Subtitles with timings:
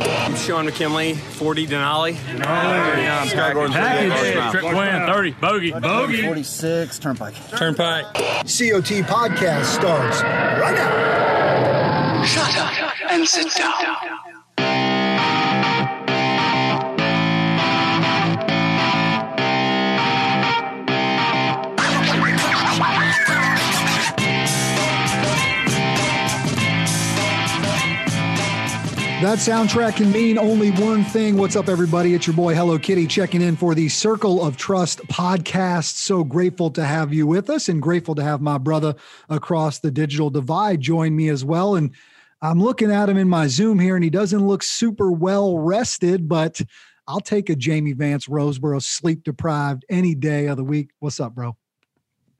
[0.00, 2.16] I'm Sean McKinley, 40 Denali.
[2.16, 4.50] Oh, yeah, Sky Gordon, Package.
[4.52, 6.22] Trip win, 30, bogey, bogey.
[6.22, 7.34] 46 Turnpike.
[7.50, 8.04] Turnpike.
[8.14, 12.24] COT Podcast starts right now.
[12.24, 12.72] Shut up
[13.10, 14.31] and sit down.
[29.22, 31.36] That soundtrack can mean only one thing.
[31.36, 32.12] What's up, everybody?
[32.12, 35.94] It's your boy Hello Kitty checking in for the Circle of Trust podcast.
[35.94, 38.96] So grateful to have you with us and grateful to have my brother
[39.28, 41.76] across the digital divide join me as well.
[41.76, 41.94] And
[42.40, 46.28] I'm looking at him in my Zoom here, and he doesn't look super well rested,
[46.28, 46.60] but
[47.06, 50.90] I'll take a Jamie Vance Roseboro sleep deprived any day of the week.
[50.98, 51.56] What's up, bro?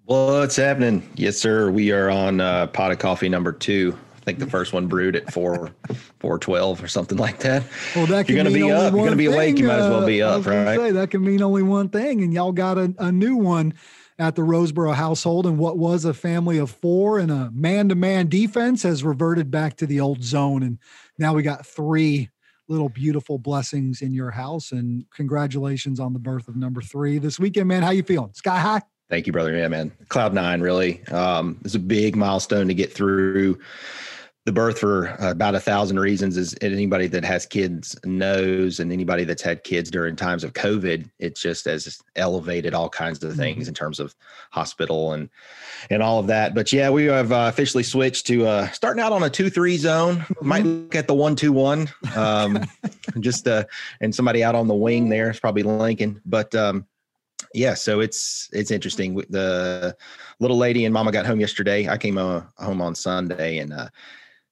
[0.06, 1.08] What's happening?
[1.14, 1.70] Yes, sir.
[1.70, 3.96] We are on uh, pot of coffee number two.
[4.22, 5.70] I think the first one brewed at four,
[6.20, 7.64] four twelve or something like that.
[7.96, 8.94] Well, that You're gonna be up.
[8.94, 9.58] You're gonna be awake.
[9.58, 10.78] You might as well be uh, up, right?
[10.78, 13.74] Say, that can mean only one thing, and y'all got a, a new one
[14.20, 18.84] at the Roseboro household, and what was a family of four and a man-to-man defense
[18.84, 20.78] has reverted back to the old zone, and
[21.18, 22.30] now we got three
[22.68, 24.70] little beautiful blessings in your house.
[24.70, 27.82] And congratulations on the birth of number three this weekend, man.
[27.82, 28.32] How you feeling?
[28.34, 28.82] Sky high?
[29.12, 29.54] Thank you, brother.
[29.54, 29.92] Yeah, man.
[30.08, 31.06] Cloud nine, really.
[31.08, 33.58] Um, it's a big milestone to get through
[34.44, 38.92] the birth for uh, about a thousand reasons is anybody that has kids knows and
[38.92, 43.36] anybody that's had kids during times of covid it just has elevated all kinds of
[43.36, 44.14] things in terms of
[44.50, 45.28] hospital and
[45.90, 46.54] and all of that.
[46.54, 50.24] But yeah we have uh, officially switched to uh, starting out on a 2-3 zone.
[50.40, 52.64] Might look at the 1-2-1 um,
[53.20, 53.64] just uh
[54.00, 56.20] and somebody out on the wing there is probably lincoln.
[56.26, 56.86] But um
[57.54, 59.14] yeah so it's it's interesting.
[59.14, 59.96] The
[60.40, 61.88] little lady and mama got home yesterday.
[61.88, 63.88] I came uh, home on sunday and uh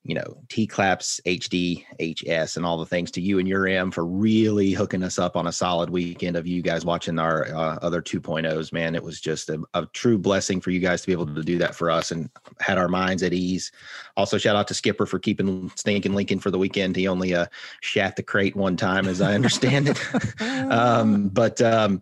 [0.03, 3.91] you know, T claps, HD, HS, and all the things to you and your M
[3.91, 7.79] for really hooking us up on a solid weekend of you guys watching our uh,
[7.83, 8.73] other 2.0s.
[8.73, 11.43] Man, it was just a, a, true blessing for you guys to be able to
[11.43, 13.71] do that for us and had our minds at ease.
[14.17, 16.97] Also, shout out to Skipper for keeping stinking Lincoln for the weekend.
[16.97, 17.47] He only uh,
[17.83, 20.41] shat the crate one time, as I understand it.
[20.71, 22.01] um, but um,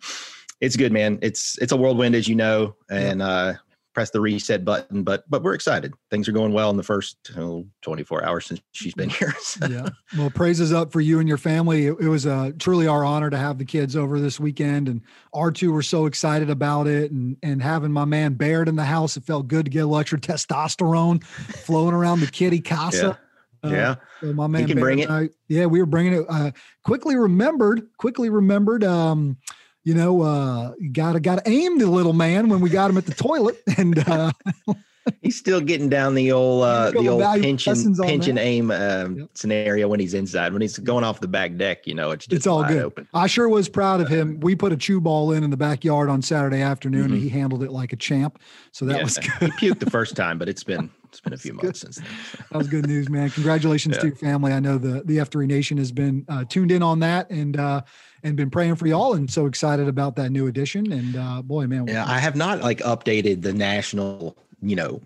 [0.61, 1.19] it's good, man.
[1.21, 3.55] It's it's a whirlwind, as you know, and uh,
[3.99, 7.17] press the reset button but but we're excited things are going well in the first
[7.37, 9.67] oh, 24 hours since she's been here so.
[9.67, 13.05] yeah well praises up for you and your family it, it was uh, truly our
[13.05, 15.01] honor to have the kids over this weekend and
[15.35, 18.85] our two were so excited about it and and having my man baird in the
[18.85, 21.25] house it felt good to get a little extra testosterone
[21.65, 23.19] flowing around the kitty casa
[23.65, 23.69] yeah.
[23.69, 23.95] Uh, yeah.
[24.21, 25.11] So my man, he can Baird bring it.
[25.11, 26.27] I, yeah, we were bringing it.
[26.29, 26.53] Uh,
[26.85, 27.89] quickly remembered.
[27.97, 28.85] Quickly remembered.
[28.85, 29.37] Um,
[29.85, 33.15] you know, uh, gotta gotta aim the little man when we got him at the
[33.15, 34.33] toilet, and uh,
[35.23, 38.43] he's still getting down the old uh, the old pension pension that.
[38.43, 39.29] aim um, yep.
[39.35, 40.53] scenario when he's inside.
[40.53, 42.83] When he's going off the back deck, you know, it's just it's all good.
[42.83, 43.09] Open.
[43.15, 44.41] I sure was proud of him.
[44.41, 47.15] We put a chew ball in in the backyard on Saturday afternoon, mm-hmm.
[47.15, 48.41] and he handled it like a champ.
[48.73, 49.05] So that yeah.
[49.05, 49.53] was good.
[49.59, 52.07] he puked the first time, but it's been it's been a few months since then.
[52.51, 53.31] that was good news, man.
[53.31, 54.01] Congratulations yeah.
[54.03, 54.53] to your family.
[54.53, 57.83] I know the the F3 Nation has been uh, tuned in on that and uh,
[58.23, 60.93] and been praying for y'all and so excited about that new edition.
[60.93, 65.01] And uh, boy, man, yeah, I have not like updated the national, you know,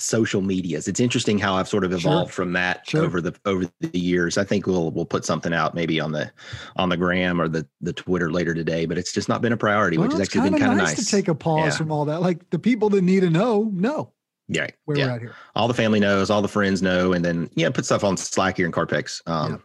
[0.00, 0.88] social medias.
[0.88, 2.44] It's interesting how I've sort of evolved sure.
[2.44, 3.04] from that sure.
[3.04, 4.38] over the over the years.
[4.38, 6.30] I think we'll we'll put something out maybe on the
[6.76, 9.56] on the gram or the the Twitter later today, but it's just not been a
[9.56, 11.76] priority, well, which has actually been kind of nice, nice to take a pause yeah.
[11.76, 12.20] from all that.
[12.20, 14.12] Like the people that need to know, know.
[14.52, 15.06] Yeah, where yeah.
[15.06, 15.34] we're at here.
[15.54, 18.56] All the family knows, all the friends know, and then yeah, put stuff on Slack
[18.56, 19.22] here in Carpex.
[19.26, 19.58] Um, yeah.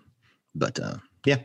[0.54, 1.38] but uh, yeah,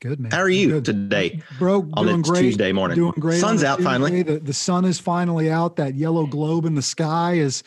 [0.00, 0.30] Good man.
[0.30, 0.84] How are you Good.
[0.84, 1.88] today, bro?
[1.94, 2.40] on doing great.
[2.40, 2.96] Tuesday morning.
[2.96, 3.40] Doing great.
[3.40, 3.90] Sun's out Tuesday.
[3.90, 4.22] finally.
[4.22, 5.76] The, the sun is finally out.
[5.76, 7.62] That yellow globe in the sky is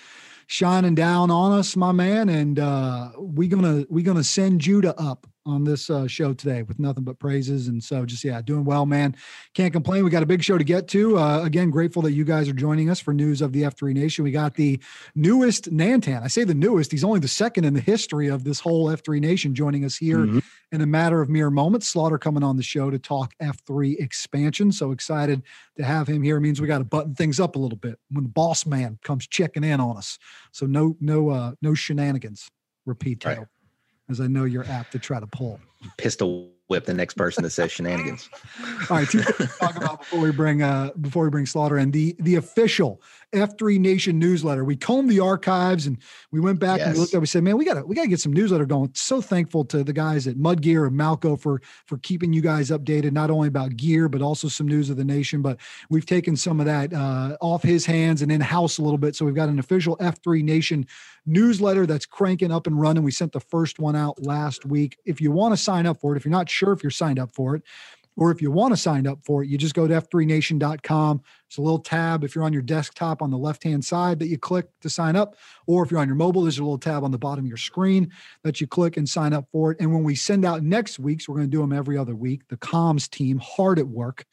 [0.48, 2.30] shining down on us, my man.
[2.30, 6.80] And uh, we gonna we gonna send Judah up on this uh, show today with
[6.80, 7.68] nothing but praises.
[7.68, 9.16] And so just yeah, doing well, man.
[9.54, 10.04] Can't complain.
[10.04, 11.18] We got a big show to get to.
[11.18, 14.24] Uh, again, grateful that you guys are joining us for news of the F3 Nation.
[14.24, 14.80] We got the
[15.16, 16.24] newest Nantan.
[16.24, 16.92] I say the newest.
[16.92, 20.20] He's only the second in the history of this whole F3 Nation joining us here
[20.20, 20.44] Mhm.
[20.72, 21.88] in a matter of mere moments.
[21.88, 24.72] Slaughter coming on the show to talk F3 expansion.
[24.72, 25.42] So excited
[25.78, 26.38] to have him here.
[26.38, 29.00] It means we got to button things up a little bit when the boss man
[29.04, 30.20] comes checking in on us.
[30.52, 32.50] So no, no, uh, no shenanigans.
[32.86, 33.38] Repeat Right.
[34.10, 35.60] As I know you're apt to try to pull.
[35.98, 38.30] Pistol whip the next person that says shenanigans.
[38.90, 41.78] All right, two things to talk about before we bring uh before we bring Slaughter
[41.78, 43.02] in the the official
[43.34, 44.64] F3 Nation newsletter.
[44.64, 45.98] We combed the archives and
[46.32, 47.22] we went back and we looked at.
[47.22, 49.66] We said, "Man, we got to we got to get some newsletter going." So thankful
[49.66, 53.30] to the guys at Mud Gear and Malco for for keeping you guys updated, not
[53.30, 55.42] only about gear but also some news of the nation.
[55.42, 58.98] But we've taken some of that uh, off his hands and in house a little
[58.98, 59.16] bit.
[59.16, 60.88] So we've got an official F3 Nation
[61.26, 63.04] newsletter that's cranking up and running.
[63.04, 64.98] We sent the first one out last week.
[65.06, 67.20] If you want to sign up for it, if you're not sure if you're signed
[67.20, 67.64] up for it,
[68.20, 71.22] or if you want to sign up for it, you just go to f3nation.com.
[71.48, 74.28] It's a little tab if you're on your desktop on the left hand side that
[74.28, 75.38] you click to sign up.
[75.68, 77.58] Or if you're on your mobile, there's a little tab on the bottom of your
[77.58, 78.12] screen
[78.44, 79.78] that you click and sign up for it.
[79.80, 82.46] And when we send out next week's, we're going to do them every other week.
[82.50, 84.26] The comms team, hard at work.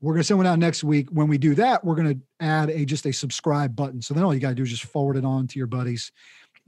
[0.00, 1.08] We're going to send one out next week.
[1.10, 4.00] When we do that, we're going to add a just a subscribe button.
[4.00, 6.10] So then all you got to do is just forward it on to your buddies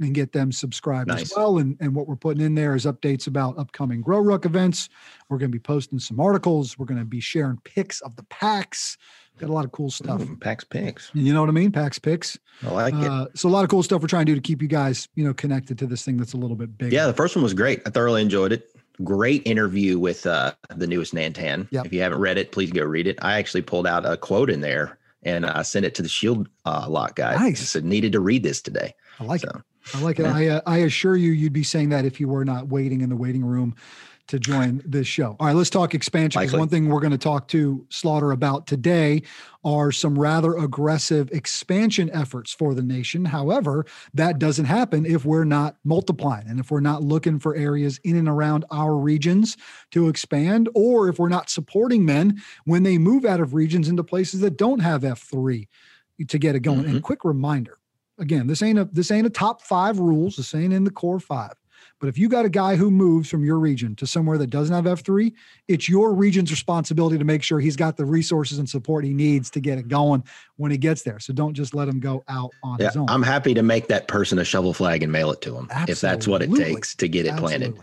[0.00, 1.59] and get them subscribed as well.
[1.59, 4.89] And, and what we're putting in there is updates about upcoming Grow Ruck events.
[5.29, 6.79] We're going to be posting some articles.
[6.79, 8.97] We're going to be sharing pics of the packs.
[9.39, 10.21] Got a lot of cool stuff.
[10.21, 11.11] Ooh, Pax picks.
[11.15, 11.71] You know what I mean?
[11.71, 12.37] Packs picks.
[12.65, 13.05] I like it.
[13.05, 15.09] Uh, so a lot of cool stuff we're trying to do to keep you guys,
[15.15, 16.93] you know, connected to this thing that's a little bit bigger.
[16.95, 17.81] Yeah, the first one was great.
[17.87, 18.69] I thoroughly enjoyed it.
[19.05, 21.69] Great interview with uh, the newest Nantan.
[21.71, 21.87] Yep.
[21.87, 23.17] If you haven't read it, please go read it.
[23.23, 26.49] I actually pulled out a quote in there and I sent it to the Shield
[26.65, 27.39] uh, lot guys.
[27.39, 27.61] Nice.
[27.61, 28.95] I said needed to read this today.
[29.21, 29.50] I like it.
[29.94, 30.26] I like it.
[30.26, 33.08] I uh, I assure you, you'd be saying that if you were not waiting in
[33.08, 33.75] the waiting room
[34.29, 35.37] to join this show.
[35.40, 36.38] All right, let's talk expansion.
[36.40, 36.58] 'cause Likely.
[36.58, 39.23] one thing we're going to talk to Slaughter about today
[39.64, 43.25] are some rather aggressive expansion efforts for the nation.
[43.25, 47.99] However, that doesn't happen if we're not multiplying and if we're not looking for areas
[48.05, 49.56] in and around our regions
[49.93, 54.05] to expand, or if we're not supporting men when they move out of regions into
[54.05, 55.67] places that don't have F3
[56.29, 56.85] to get it going.
[56.85, 57.78] And quick reminder
[58.19, 60.37] again, this ain't a this ain't a top five rules.
[60.37, 61.55] This ain't in the core five.
[62.00, 64.75] But if you got a guy who moves from your region to somewhere that doesn't
[64.75, 65.32] have F3,
[65.67, 69.50] it's your region's responsibility to make sure he's got the resources and support he needs
[69.50, 70.23] to get it going
[70.56, 71.19] when he gets there.
[71.19, 73.06] So don't just let him go out on yeah, his own.
[73.09, 76.00] I'm happy to make that person a shovel flag and mail it to them if
[76.00, 77.76] that's what it takes to get it planted.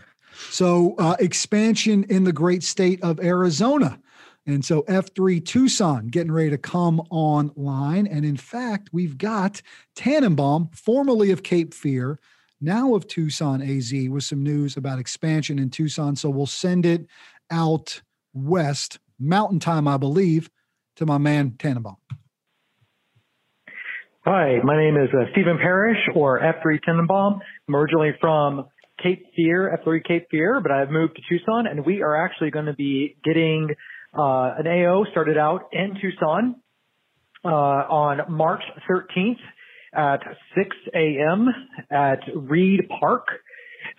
[0.50, 3.98] So uh, expansion in the great state of Arizona.
[4.46, 8.06] And so F3 Tucson getting ready to come online.
[8.06, 9.60] And in fact, we've got
[9.96, 12.20] Tannenbaum, formerly of Cape Fear,
[12.60, 16.14] now of Tucson AZ, with some news about expansion in Tucson.
[16.14, 17.06] So we'll send it
[17.50, 18.00] out
[18.32, 20.48] west, mountain time, I believe,
[20.96, 21.96] to my man Tannenbaum.
[24.24, 27.40] Hi, my name is uh, Stephen Parrish or F3 Tannenbaum.
[27.68, 28.66] I'm originally from
[29.02, 32.66] Cape Fear, F3 Cape Fear, but I've moved to Tucson and we are actually going
[32.66, 33.68] to be getting
[34.16, 36.56] uh, an AO started out in Tucson
[37.44, 39.38] uh, on March 13th
[39.94, 40.20] at
[40.56, 41.48] 6 a.m.
[41.90, 43.26] at Reid Park.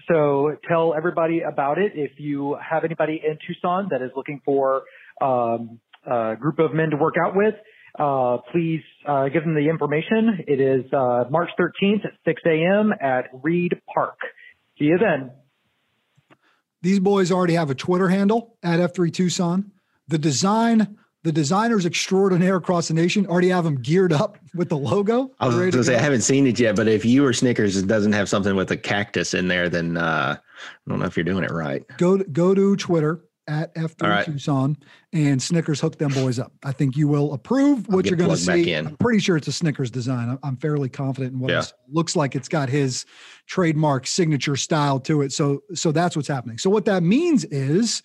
[0.10, 1.94] So tell everybody about it.
[1.96, 4.84] If you have anybody in Tucson that is looking for
[5.22, 7.56] um, a group of men to work out with,
[8.00, 10.40] uh, please uh, give them the information.
[10.48, 12.94] It is uh, March 13th at 6 a.m.
[13.02, 14.18] at Reid Park.
[14.78, 15.32] See you then.
[16.82, 19.72] These boys already have a Twitter handle at F3 Tucson.
[20.08, 24.78] The design, the designers extraordinaire across the nation already have them geared up with the
[24.78, 25.32] logo.
[25.40, 25.98] I was going to say, go.
[25.98, 28.78] I haven't seen it yet, but if you or Snickers doesn't have something with a
[28.78, 31.84] cactus in there, then uh, I don't know if you're doing it right.
[31.98, 34.26] go to, go to Twitter at F3 All right.
[34.26, 34.78] Tucson
[35.14, 36.52] and Snickers hook them boys up.
[36.64, 38.74] I think you will approve what you're going to see.
[38.74, 40.30] I'm pretty sure it's a Snickers design.
[40.30, 41.62] I'm, I'm fairly confident in what Yeah.
[41.62, 42.36] it looks like.
[42.36, 43.06] It's got his
[43.46, 45.32] trademark signature style to it.
[45.32, 46.58] So so that's what's happening.
[46.58, 48.04] So what that means is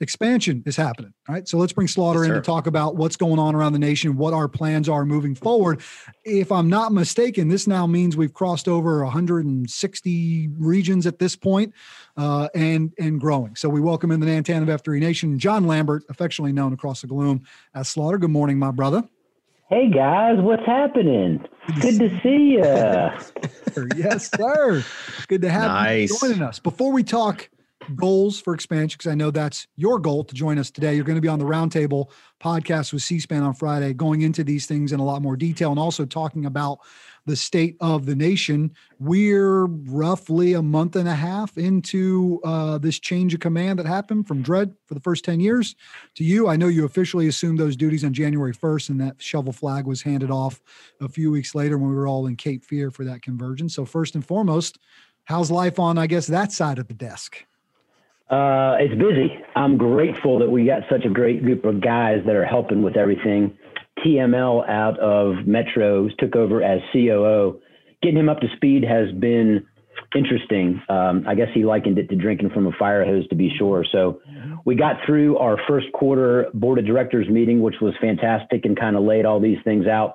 [0.00, 1.12] expansion is happening.
[1.28, 1.46] All right.
[1.46, 4.16] So let's bring Slaughter Yes, in to talk about what's going on around the nation,
[4.16, 5.82] what our plans are moving forward.
[6.24, 11.74] If I'm not mistaken, this now means we've crossed over 160 regions at this point,
[12.16, 13.56] uh, and and growing.
[13.56, 17.06] So we welcome in the Nantan of F3 Nation, John Lambert, affectionately known across the
[17.06, 17.42] gloom
[17.74, 18.18] as Slaughter.
[18.18, 19.04] Good morning, my brother.
[19.68, 21.44] Hey guys, what's happening?
[21.80, 22.60] Good to see you.
[23.96, 24.84] Yes, sir.
[25.28, 26.20] Good to have you Nice.
[26.20, 26.58] joining us.
[26.58, 27.48] Before we talk
[27.96, 31.16] goals for expansion, because I know that's your goal to join us today, you're going
[31.16, 32.10] to be on the Roundtable
[32.42, 35.78] podcast with C-SPAN on Friday, going into these things in a lot more detail and
[35.78, 36.78] also talking about
[37.26, 38.72] the state of the nation.
[38.98, 44.26] We're roughly a month and a half into uh, this change of command that happened
[44.26, 45.76] from Dredd for the first 10 years
[46.16, 46.48] to you.
[46.48, 50.02] I know you officially assumed those duties on January 1st, and that shovel flag was
[50.02, 50.60] handed off
[51.00, 53.74] a few weeks later when we were all in Cape Fear for that convergence.
[53.74, 54.78] So, first and foremost,
[55.24, 57.44] how's life on, I guess, that side of the desk?
[58.30, 59.36] Uh, it's busy.
[59.56, 62.96] I'm grateful that we got such a great group of guys that are helping with
[62.96, 63.58] everything.
[63.98, 67.60] TML out of Metros took over as COO.
[68.02, 69.66] Getting him up to speed has been
[70.14, 70.80] interesting.
[70.88, 73.84] Um, I guess he likened it to drinking from a fire hose, to be sure.
[73.90, 74.20] So
[74.64, 78.94] we got through our first quarter board of directors meeting, which was fantastic and kind
[78.94, 80.14] of laid all these things out.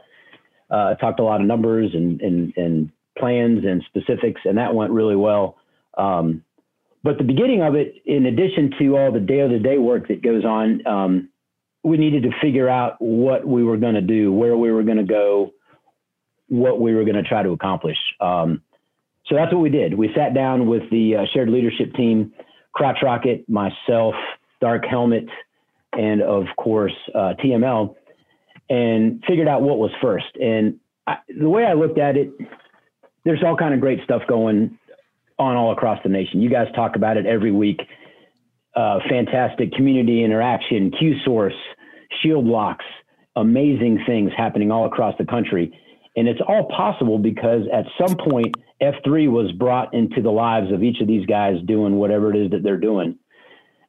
[0.70, 4.92] Uh, talked a lot of numbers and, and, and plans and specifics, and that went
[4.92, 5.58] really well.
[5.98, 6.45] Um,
[7.06, 10.24] but the beginning of it, in addition to all the day to day work that
[10.24, 11.30] goes on, um,
[11.84, 14.98] we needed to figure out what we were going to do, where we were going
[14.98, 15.52] to go,
[16.48, 17.98] what we were going to try to accomplish.
[18.20, 18.64] Um,
[19.28, 19.94] so that's what we did.
[19.94, 22.34] We sat down with the uh, shared leadership team,
[22.74, 24.16] Crotch Rocket, myself,
[24.60, 25.28] Dark Helmet,
[25.94, 27.96] and of course uh, TML,
[28.68, 30.36] and figured out what was first.
[30.42, 32.32] And I, the way I looked at it,
[33.26, 34.80] there's all kind of great stuff going
[35.38, 36.42] on all across the nation.
[36.42, 37.82] You guys talk about it every week.
[38.76, 41.54] Uh, fantastic community interaction, Q source,
[42.22, 42.86] shield locks,
[43.36, 45.78] amazing things happening all across the country.
[46.16, 50.84] And it's all possible because at some point, F3 was brought into the lives of
[50.84, 53.18] each of these guys doing whatever it is that they're doing.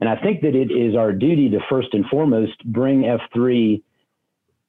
[0.00, 3.82] And I think that it is our duty to first and foremost bring F3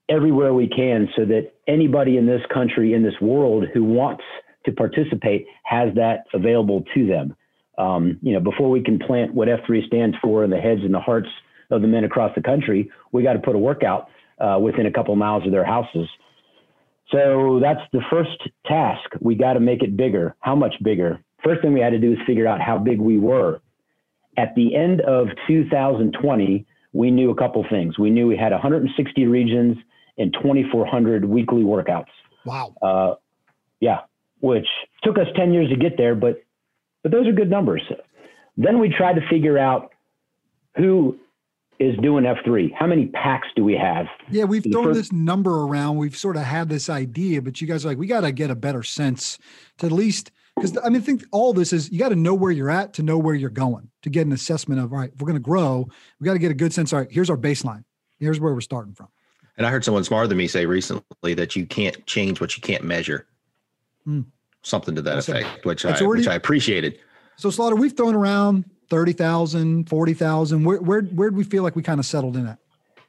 [0.09, 4.23] everywhere we can so that anybody in this country, in this world who wants
[4.67, 7.35] to participate has that available to them.
[7.77, 10.93] Um, you know, before we can plant what F3 stands for in the heads and
[10.93, 11.29] the hearts
[11.69, 14.09] of the men across the country, we got to put a workout
[14.39, 16.07] uh, within a couple miles of their houses.
[17.11, 19.09] So that's the first task.
[19.21, 20.35] We got to make it bigger.
[20.39, 21.23] How much bigger?
[21.43, 23.61] First thing we had to do is figure out how big we were.
[24.37, 27.97] At the end of 2020, we knew a couple things.
[27.97, 29.77] We knew we had 160 regions
[30.17, 32.05] and 2,400 weekly workouts.
[32.45, 32.73] Wow.
[32.81, 33.15] Uh,
[33.79, 34.01] yeah,
[34.39, 34.67] which
[35.03, 36.41] took us 10 years to get there, but
[37.03, 37.81] but those are good numbers.
[38.57, 39.91] Then we tried to figure out
[40.75, 41.17] who
[41.79, 42.73] is doing F3.
[42.73, 44.07] How many packs do we have?
[44.29, 45.97] Yeah, we've thrown first- this number around.
[45.97, 48.49] We've sort of had this idea, but you guys are like, we got to get
[48.49, 49.37] a better sense
[49.77, 52.33] to at least because I mean, I think all this is you got to know
[52.33, 55.11] where you're at to know where you're going to get an assessment of all right,
[55.13, 55.87] if we're going to grow,
[56.19, 56.91] we got to get a good sense.
[56.91, 57.83] All right, here's our baseline.
[58.19, 59.09] Here's where we're starting from.
[59.57, 62.61] And I heard someone smarter than me say recently that you can't change what you
[62.61, 63.27] can't measure.
[64.07, 64.25] Mm.
[64.63, 66.99] Something to that That's effect, which I already, which I appreciated.
[67.37, 70.63] So Slaughter, we've thrown around 30,000, 40,000.
[70.63, 72.59] Where where where do we feel like we kind of settled in at?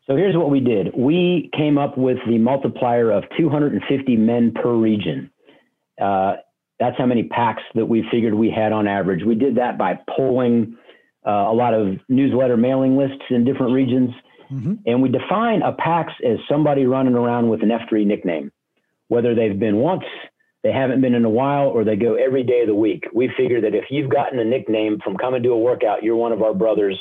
[0.07, 0.95] So here's what we did.
[0.97, 5.31] We came up with the multiplier of 250 men per region.
[6.01, 6.37] Uh,
[6.81, 9.25] that's how many packs that we figured we had on average.
[9.25, 10.77] We did that by polling
[11.27, 14.11] uh, a lot of newsletter mailing lists in different regions.
[14.51, 14.75] Mm-hmm.
[14.87, 18.51] And we define a PAX as somebody running around with an F3 nickname,
[19.09, 20.05] whether they've been once,
[20.63, 23.05] they haven't been in a while, or they go every day of the week.
[23.15, 26.33] We figure that if you've gotten a nickname from coming to a workout, you're one
[26.33, 26.99] of our brothers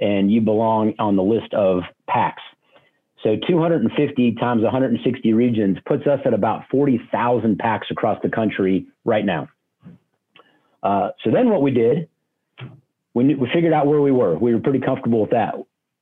[0.00, 2.42] and you belong on the list of packs.
[3.22, 9.24] So 250 times 160 regions puts us at about 40,000 packs across the country right
[9.24, 9.48] now.
[10.82, 12.08] Uh, so then what we did,
[13.12, 14.38] we, we figured out where we were.
[14.38, 15.54] We were pretty comfortable with that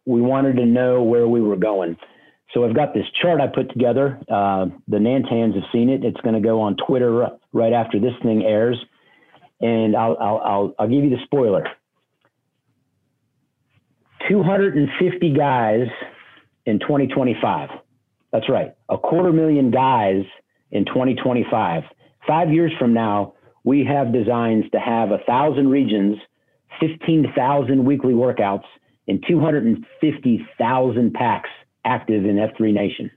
[0.09, 1.99] we wanted to know where we were going.
[2.55, 4.19] So I've got this chart I put together.
[4.23, 6.05] Uh, the Nantans have seen it.
[6.05, 8.79] It's going to go on Twitter right after this thing airs,
[9.61, 11.65] and I'll I'll I'll, I'll give you the spoiler.
[14.29, 15.87] 250 guys
[16.67, 17.71] in 2025.
[18.33, 20.25] That's right, a quarter million guys
[20.71, 21.83] in 2025.
[22.27, 26.17] Five years from now, we have designs to have a thousand regions,
[26.81, 28.65] 15,000 weekly workouts,
[29.07, 31.49] and 250,000 packs
[31.89, 33.11] active in F3 Nation.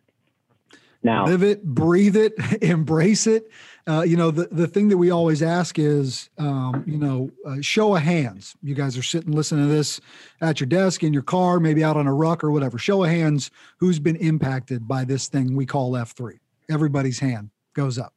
[1.04, 3.50] Now, live it, breathe it, embrace it.
[3.88, 7.56] Uh, you know, the, the thing that we always ask is, um, you know, uh,
[7.62, 8.56] show of hands.
[8.62, 10.00] You guys are sitting listening to this
[10.42, 12.78] at your desk, in your car, maybe out on a ruck or whatever.
[12.78, 16.38] Show of hands who's been impacted by this thing we call F3.
[16.70, 18.13] Everybody's hand goes up.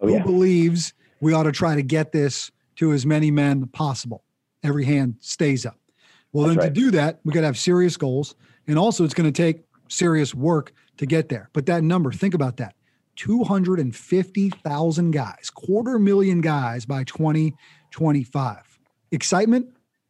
[0.00, 4.24] Oh, Who believes we ought to try to get this to as many men possible?
[4.64, 5.78] Every hand stays up.
[6.32, 6.74] Well, That's then right.
[6.74, 8.34] to do that, we got to have serious goals.
[8.66, 11.50] And also, it's going to take serious work to get there.
[11.52, 12.74] But that number, think about that
[13.16, 18.78] 250,000 guys, quarter million guys by 2025.
[19.10, 19.66] Excitement,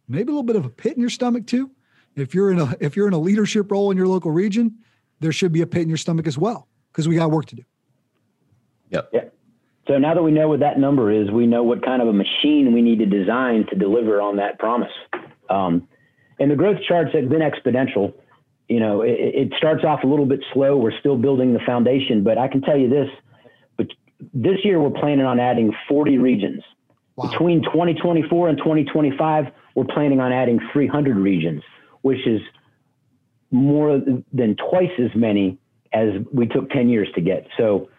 [0.08, 1.70] maybe a little bit of a pit in your stomach too.
[2.14, 4.78] If you're in a if you're in a leadership role in your local region,
[5.20, 7.56] there should be a pit in your stomach as well because we got work to
[7.56, 7.62] do.
[8.90, 9.08] Yep.
[9.12, 9.24] Yeah.
[9.88, 12.12] So now that we know what that number is, we know what kind of a
[12.12, 14.92] machine we need to design to deliver on that promise.
[15.50, 15.88] Um,
[16.38, 18.12] and the growth charts have been exponential.
[18.72, 20.76] You know, it, it starts off a little bit slow.
[20.76, 23.08] We're still building the foundation, but I can tell you this:
[23.76, 23.86] but
[24.32, 26.62] this year we're planning on adding 40 regions.
[27.16, 27.30] Wow.
[27.30, 31.62] Between 2024 and 2025, we're planning on adding 300 regions,
[32.00, 32.40] which is
[33.50, 34.00] more
[34.32, 35.58] than twice as many
[35.92, 37.46] as we took 10 years to get.
[37.58, 37.90] So,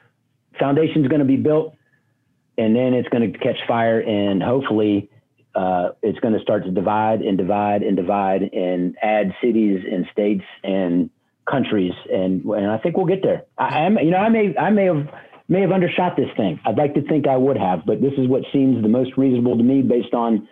[0.57, 1.75] foundation is going to be built.
[2.57, 5.09] and then it's going to catch fire, and hopefully,
[5.55, 10.05] uh, it's going to start to divide and divide and divide and add cities and
[10.11, 11.09] states and
[11.49, 13.43] countries, and and I think we'll get there.
[13.57, 15.07] I am, you know, I may I may have
[15.47, 16.59] may have undershot this thing.
[16.65, 19.57] I'd like to think I would have, but this is what seems the most reasonable
[19.57, 20.47] to me based on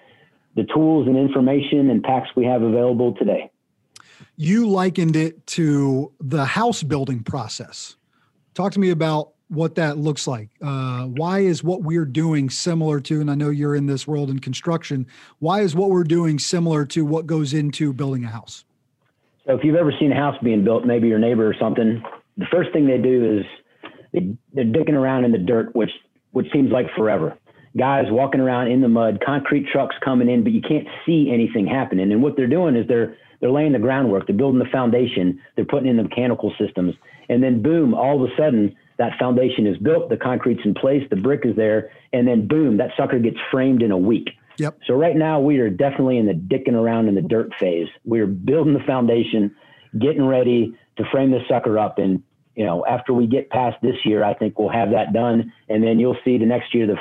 [0.56, 3.50] the tools and information and packs we have available today.
[4.36, 7.96] You likened it to the house building process.
[8.54, 10.50] Talk to me about what that looks like.
[10.62, 14.30] Uh, why is what we're doing similar to, and I know you're in this world
[14.30, 15.06] in construction,
[15.40, 18.64] why is what we're doing similar to what goes into building a house?
[19.46, 22.02] So if you've ever seen a house being built, maybe your neighbor or something,
[22.38, 23.46] the first thing they do is
[24.14, 25.92] they, they're digging around in the dirt, which
[26.32, 27.38] which seems like forever.
[27.78, 31.68] Guys walking around in the mud, concrete trucks coming in, but you can't see anything
[31.68, 32.14] happening.
[32.14, 35.66] And what they're doing is they're they're laying the groundwork, they're building the foundation, they're
[35.66, 36.96] putting in the mechanical systems,
[37.28, 41.02] and then boom, all of a sudden that foundation is built, the concrete's in place,
[41.10, 44.30] the brick is there, and then boom, that sucker gets framed in a week.
[44.60, 44.78] Yep.
[44.86, 47.88] So right now we are definitely in the dicking around in the dirt phase.
[48.06, 49.56] We're building the foundation,
[49.98, 51.98] getting ready to frame this sucker up.
[51.98, 52.22] And,
[52.56, 55.52] you know, after we get past this year, I think we'll have that done.
[55.68, 56.98] And then you'll see the next year, the,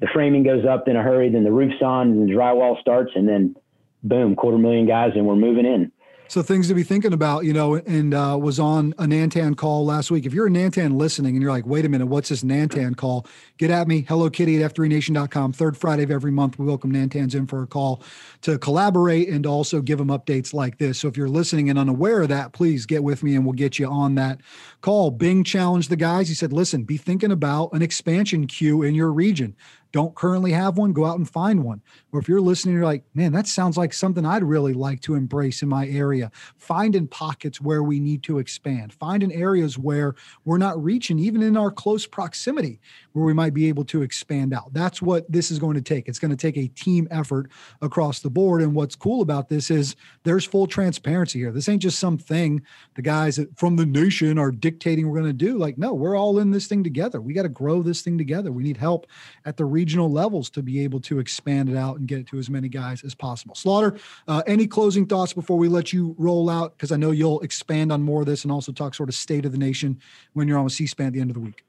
[0.00, 3.12] the framing goes up in a hurry, then the roof's on and the drywall starts
[3.14, 3.56] and then
[4.02, 5.92] boom, quarter million guys and we're moving in.
[6.28, 9.84] So things to be thinking about, you know, and uh, was on a Nantan call
[9.84, 10.24] last week.
[10.24, 13.26] If you're a Nantan listening and you're like, wait a minute, what's this Nantan call?
[13.58, 15.52] Get at me, hello kitty at f3nation.com.
[15.52, 18.02] Third Friday of every month, we welcome Nantans in for a call
[18.40, 20.98] to collaborate and also give them updates like this.
[21.00, 23.78] So if you're listening and unaware of that, please get with me and we'll get
[23.78, 24.40] you on that
[24.80, 25.10] call.
[25.10, 26.28] Bing challenged the guys.
[26.28, 29.54] He said, listen, be thinking about an expansion queue in your region
[29.92, 31.82] don't currently have one, go out and find one.
[32.12, 35.14] Or if you're listening, you're like, man, that sounds like something I'd really like to
[35.14, 36.30] embrace in my area.
[36.56, 38.92] Find in pockets where we need to expand.
[38.92, 42.80] Find in areas where we're not reaching, even in our close proximity,
[43.12, 44.72] where we might be able to expand out.
[44.72, 46.08] That's what this is going to take.
[46.08, 47.50] It's going to take a team effort
[47.80, 48.62] across the board.
[48.62, 51.52] And what's cool about this is there's full transparency here.
[51.52, 52.62] This ain't just something
[52.94, 55.58] the guys from the nation are dictating we're going to do.
[55.58, 57.20] Like, no, we're all in this thing together.
[57.20, 58.52] We got to grow this thing together.
[58.52, 59.06] We need help
[59.44, 62.38] at the regional levels to be able to expand it out and get it to
[62.38, 63.54] as many guys as possible.
[63.54, 66.76] Slaughter, uh, any closing thoughts before we let you roll out?
[66.76, 69.44] Because I know you'll expand on more of this and also talk sort of state
[69.44, 70.00] of the nation
[70.32, 71.64] when you're on with C-SPAN at the end of the week.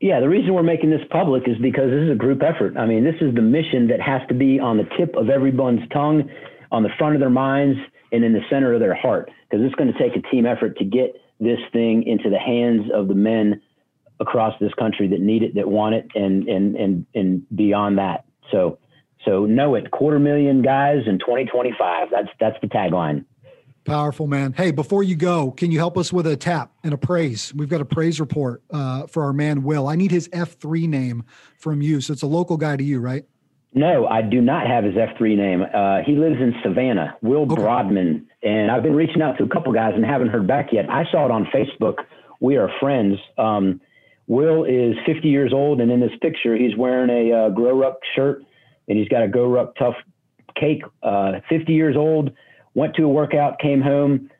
[0.00, 2.76] Yeah, the reason we're making this public is because this is a group effort.
[2.78, 5.86] I mean, this is the mission that has to be on the tip of everyone's
[5.92, 6.30] tongue,
[6.72, 7.78] on the front of their minds,
[8.10, 9.30] and in the center of their heart.
[9.48, 12.90] Because it's going to take a team effort to get this thing into the hands
[12.94, 13.60] of the men
[14.20, 18.24] across this country that need it, that want it, and and and and beyond that.
[18.50, 18.78] So
[19.26, 22.08] so know it, quarter million guys in 2025.
[22.10, 23.26] That's that's the tagline.
[23.84, 24.52] Powerful, man.
[24.52, 27.54] Hey, before you go, can you help us with a tap and a praise?
[27.54, 29.88] We've got a praise report uh, for our man Will.
[29.88, 31.24] I need his F3 name
[31.56, 32.00] from you.
[32.00, 33.24] So it's a local guy to you, right?
[33.72, 35.62] No, I do not have his F3 name.
[35.62, 37.54] Uh, he lives in Savannah, Will okay.
[37.54, 38.26] Broadman.
[38.42, 40.90] And I've been reaching out to a couple guys and haven't heard back yet.
[40.90, 41.96] I saw it on Facebook.
[42.40, 43.16] We are friends.
[43.38, 43.80] Um,
[44.26, 47.98] Will is 50 years old, and in this picture, he's wearing a uh, Grow Ruck
[48.14, 48.42] shirt
[48.90, 49.94] and he's got a Grow Ruck Tough
[50.58, 50.82] cake.
[51.02, 52.30] Uh, 50 years old
[52.74, 54.30] went to a workout, came home,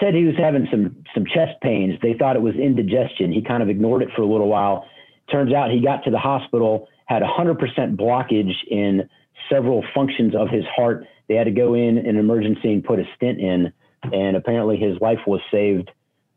[0.00, 1.98] said he was having some some chest pains.
[2.02, 3.32] They thought it was indigestion.
[3.32, 4.86] He kind of ignored it for a little while.
[5.30, 9.08] Turns out he got to the hospital, had 100% blockage in
[9.48, 11.06] several functions of his heart.
[11.28, 13.72] They had to go in an emergency and put a stent in,
[14.12, 15.90] and apparently his life was saved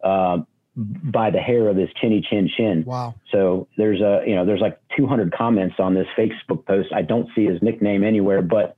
[0.03, 0.37] uh,
[0.75, 2.83] by the hair of his chinny chin chin.
[2.85, 3.15] Wow.
[3.31, 6.89] So there's a you know there's like 200 comments on this Facebook post.
[6.93, 8.77] I don't see his nickname anywhere, but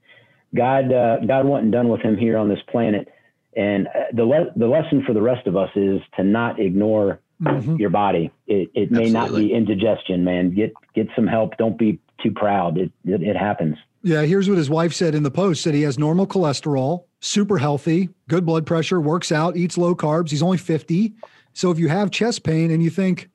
[0.54, 3.08] God, uh, God wasn't done with him here on this planet.
[3.56, 7.20] And uh, the le- the lesson for the rest of us is to not ignore
[7.42, 7.78] mm-hmm.
[7.78, 8.32] your body.
[8.48, 10.54] It, it may not be indigestion, man.
[10.54, 11.58] Get get some help.
[11.58, 12.78] Don't be too proud.
[12.78, 13.78] It, it, it happens.
[14.04, 17.58] Yeah, here's what his wife said in the post: said he has normal cholesterol, super
[17.58, 20.32] healthy, good blood pressure, works out, eats low carbs.
[20.32, 21.14] He's only 50.
[21.54, 23.30] So if you have chest pain and you think,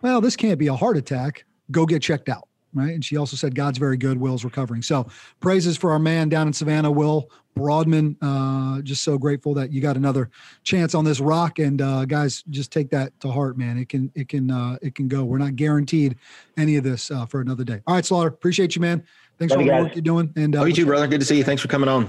[0.00, 2.94] well, this can't be a heart attack, go get checked out right?
[2.94, 4.82] And she also said God's very good, Will's recovering.
[4.82, 5.06] So
[5.40, 8.16] praises for our man down in Savannah, Will Broadman.
[8.20, 10.30] Uh, just so grateful that you got another
[10.62, 11.58] chance on this rock.
[11.58, 13.78] And uh, guys, just take that to heart, man.
[13.78, 15.24] It can it can uh, it can go.
[15.24, 16.16] We're not guaranteed
[16.56, 17.80] any of this uh, for another day.
[17.86, 19.02] All right, Slaughter, appreciate you, man.
[19.38, 20.32] Thanks Love for all the work you're doing.
[20.36, 21.06] And uh, oh, you too, brother.
[21.06, 21.44] Good to see you.
[21.44, 22.08] Thanks for coming on.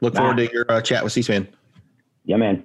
[0.00, 1.48] Look forward to your uh, chat with C-SPAN.
[2.24, 2.64] Yeah, man.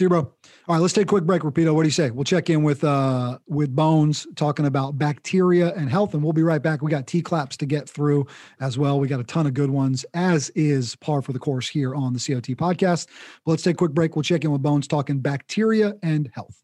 [0.00, 0.20] See you, bro.
[0.20, 0.32] All
[0.66, 1.42] right, let's take a quick break.
[1.42, 2.10] Rapido, what do you say?
[2.10, 6.42] We'll check in with uh with Bones talking about bacteria and health, and we'll be
[6.42, 6.80] right back.
[6.80, 8.26] We got T claps to get through
[8.60, 8.98] as well.
[8.98, 12.14] We got a ton of good ones, as is par for the course here on
[12.14, 13.08] the COT podcast.
[13.44, 14.16] But let's take a quick break.
[14.16, 16.56] We'll check in with Bones talking bacteria and health.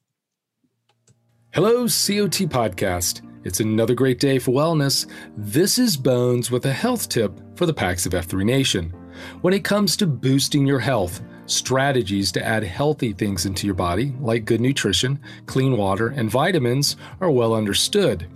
[1.52, 3.20] Hello, COT Podcast.
[3.44, 5.06] It's another great day for wellness.
[5.36, 8.94] This is Bones with a health tip for the Packs of F3 Nation.
[9.42, 14.12] When it comes to boosting your health, strategies to add healthy things into your body,
[14.20, 18.26] like good nutrition, clean water, and vitamins, are well understood.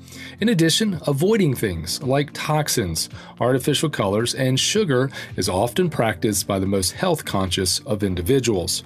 [0.41, 3.09] In addition, avoiding things like toxins,
[3.41, 8.85] artificial colors, and sugar is often practiced by the most health conscious of individuals.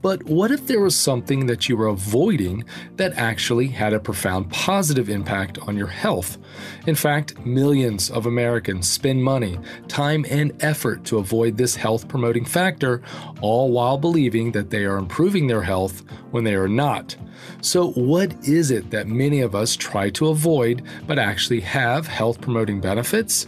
[0.00, 2.64] But what if there was something that you were avoiding
[2.96, 6.38] that actually had a profound positive impact on your health?
[6.86, 9.58] In fact, millions of Americans spend money,
[9.88, 13.02] time, and effort to avoid this health promoting factor,
[13.40, 17.16] all while believing that they are improving their health when they are not.
[17.60, 22.40] So, what is it that many of us try to avoid but actually have health
[22.40, 23.46] promoting benefits?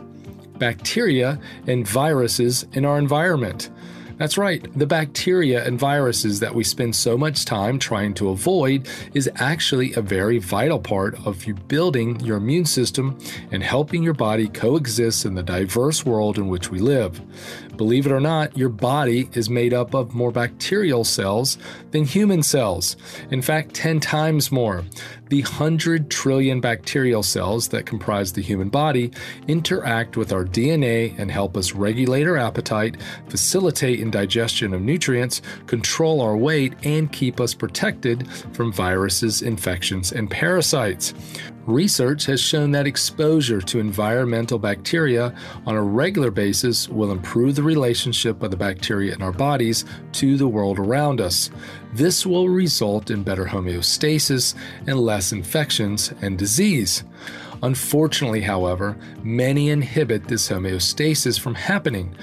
[0.58, 3.70] Bacteria and viruses in our environment.
[4.16, 8.88] That's right, the bacteria and viruses that we spend so much time trying to avoid
[9.12, 13.18] is actually a very vital part of you building your immune system
[13.50, 17.20] and helping your body coexist in the diverse world in which we live.
[17.76, 21.58] Believe it or not, your body is made up of more bacterial cells
[21.90, 22.96] than human cells.
[23.32, 24.84] In fact, 10 times more.
[25.30, 29.10] The 100 trillion bacterial cells that comprise the human body
[29.48, 32.96] interact with our DNA and help us regulate our appetite,
[33.28, 40.30] facilitate indigestion of nutrients, control our weight, and keep us protected from viruses, infections, and
[40.30, 41.14] parasites.
[41.66, 45.34] Research has shown that exposure to environmental bacteria
[45.66, 50.36] on a regular basis will improve the relationship of the bacteria in our bodies to
[50.36, 51.50] the world around us.
[51.94, 54.54] This will result in better homeostasis
[54.86, 57.02] and less infections and disease.
[57.62, 62.14] Unfortunately, however, many inhibit this homeostasis from happening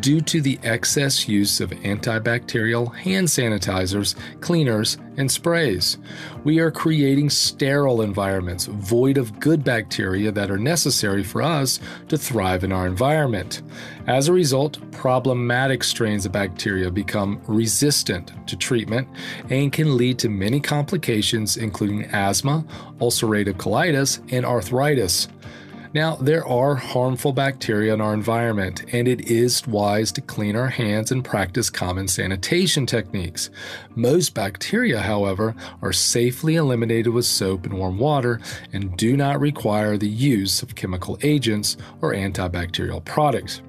[0.00, 5.98] due to the excess use of antibacterial hand sanitizers, cleaners, and sprays.
[6.44, 12.16] We are creating sterile environments void of good bacteria that are necessary for us to
[12.16, 13.62] thrive in our environment.
[14.06, 19.08] As a result, problematic strains of bacteria become resistant to treatment
[19.48, 22.64] and can lead to many complications, including asthma,
[23.00, 25.28] ulcerative colitis, and arthritis.
[25.92, 30.68] Now, there are harmful bacteria in our environment, and it is wise to clean our
[30.68, 33.50] hands and practice common sanitation techniques.
[33.96, 38.40] Most bacteria, however, are safely eliminated with soap and warm water
[38.72, 43.60] and do not require the use of chemical agents or antibacterial products.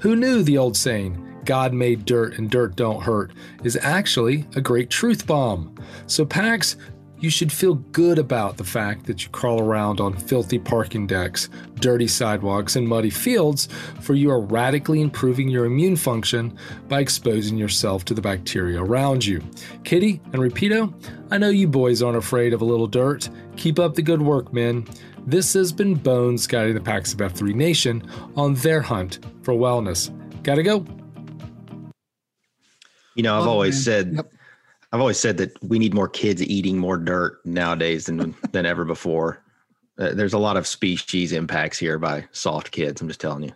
[0.00, 3.32] Who knew the old saying, God made dirt and dirt don't hurt,
[3.64, 5.74] is actually a great truth bomb?
[6.06, 6.76] So, Packs,
[7.22, 11.48] you should feel good about the fact that you crawl around on filthy parking decks,
[11.76, 13.68] dirty sidewalks, and muddy fields,
[14.00, 16.56] for you are radically improving your immune function
[16.88, 19.40] by exposing yourself to the bacteria around you.
[19.84, 20.92] Kitty and Rapido,
[21.30, 23.30] I know you boys aren't afraid of a little dirt.
[23.56, 24.86] Keep up the good work, men.
[25.24, 28.02] This has been Bones guiding the Packs of F3 Nation
[28.36, 30.10] on their hunt for wellness.
[30.42, 30.84] Gotta go.
[33.14, 33.82] You know, I've Oh, always man.
[33.82, 34.32] said Yep.
[34.92, 38.84] I've always said that we need more kids eating more dirt nowadays than than ever
[38.84, 39.42] before.
[39.98, 43.00] Uh, there's a lot of species impacts here by soft kids.
[43.00, 43.52] I'm just telling you.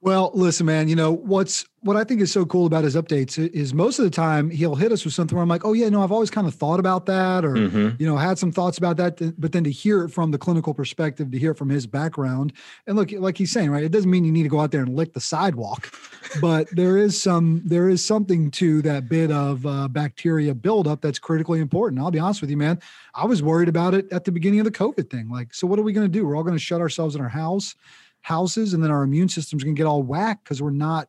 [0.00, 3.36] Well, listen, man, you know, what's what I think is so cool about his updates
[3.52, 5.88] is most of the time he'll hit us with something where I'm like, oh yeah,
[5.88, 7.98] no, I've always kind of thought about that or Mhm.
[8.00, 10.72] you know, had some thoughts about that, but then to hear it from the clinical
[10.74, 12.52] perspective, to hear it from his background.
[12.86, 14.82] And look, like he's saying, right, it doesn't mean you need to go out there
[14.82, 15.90] and lick the sidewalk,
[16.40, 21.18] but there is some there is something to that bit of uh, bacteria buildup that's
[21.18, 22.00] critically important.
[22.00, 22.78] I'll be honest with you, man.
[23.14, 25.28] I was worried about it at the beginning of the COVID thing.
[25.28, 26.24] Like, so what are we going to do?
[26.26, 27.74] We're all going to shut ourselves in our house
[28.28, 31.08] houses and then our immune system's going to get all whacked because we're not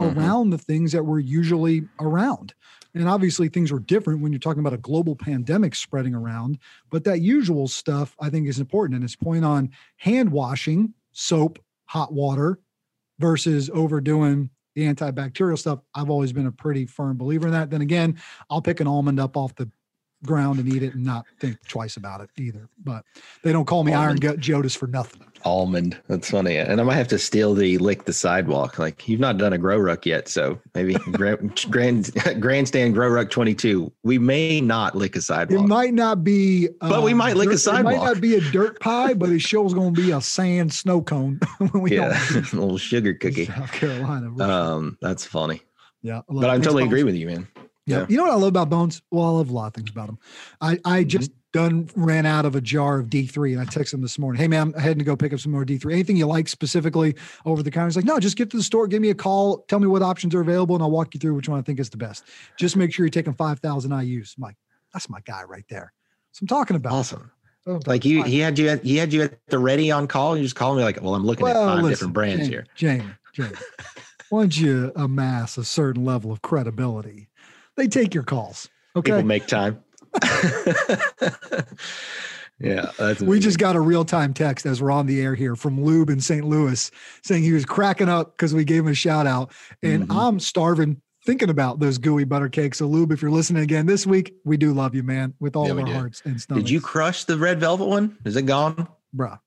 [0.00, 0.16] Mhm.
[0.16, 2.52] around the things that we're usually around.
[2.94, 6.58] And obviously things were different when you're talking about a global pandemic spreading around
[6.90, 11.58] but that usual stuff i think is important and his point on hand washing soap
[11.86, 12.58] hot water
[13.18, 15.78] versus overdoing the antibacterial stuff.
[15.94, 17.70] I've always been a pretty firm believer in that.
[17.70, 18.16] Then again
[18.50, 19.68] i'll pick an almond up off the
[20.24, 23.04] ground and eat it and not think twice about it either but
[23.42, 24.20] they don't call me iron Almond.
[24.20, 26.00] gut jodas for nothing Almond.
[26.08, 26.56] That's funny.
[26.56, 28.78] And I might have to steal the lick the sidewalk.
[28.78, 32.10] Like you've not done a grow ruck yet, so maybe grand, grand
[32.40, 33.92] grandstand grow ruck 22.
[34.02, 35.64] We may not lick a sidewalk.
[35.64, 38.40] It might not be, But we might lick a dirt- It might not be a
[38.40, 41.96] dirt pie, but it sure is going to be a sand snow cone when we
[41.96, 43.46] yeah, a little sugar cookie.
[43.46, 44.30] South Carolina.
[44.42, 45.60] Um, that's funny.
[46.02, 46.48] yeah, But.
[46.48, 47.48] I totally agree with you, man.
[47.86, 48.00] Yeah.
[48.00, 48.06] Yeah.
[48.08, 49.02] You know what I love about Bones?
[49.10, 50.18] Well, I love a lot of things about him.
[50.60, 51.08] I, I mm-hmm.
[51.08, 54.40] just done ran out of a jar of D3 and I texted him this morning.
[54.40, 55.92] Hey man, I'm heading to go pick up some more D3.
[55.92, 57.14] Anything you like specifically
[57.46, 57.86] over the counter?
[57.86, 60.02] He's like, no, just get to the store, give me a call, tell me what
[60.02, 62.24] options are available, and I'll walk you through which one I think is the best.
[62.58, 64.36] Just make sure you're taking 5,000 IUs.
[64.36, 64.56] I'm like,
[64.92, 65.92] that's my guy right there.
[66.32, 66.92] So I'm talking about.
[66.92, 67.30] Awesome.
[67.66, 68.30] Oh, Like he fine.
[68.30, 70.36] he had you at, he had you at the ready on call.
[70.36, 72.66] You just called me like, well, I'm looking at five listen, different brands Jamie, here.
[72.74, 73.56] Jamie, Jamie,
[74.30, 77.28] once you amass a certain level of credibility,
[77.76, 78.68] they take your calls.
[78.96, 79.10] Okay.
[79.12, 79.82] People make time.
[82.60, 82.90] yeah,
[83.22, 86.08] we just got a real time text as we're on the air here from Lube
[86.10, 86.44] in St.
[86.46, 86.90] Louis
[87.22, 89.50] saying he was cracking up because we gave him a shout out.
[89.82, 90.14] And Mhm.
[90.16, 92.78] I'm starving thinking about those gooey butter cakes.
[92.78, 95.66] So, Lube, if you're listening again this week, we do love you, man, with all
[95.66, 95.92] Yeah, of our do.
[95.94, 96.64] hearts and stomachs.
[96.64, 98.16] Did you crush the red velvet one?
[98.24, 98.86] Is it gone?
[99.16, 99.38] bruh?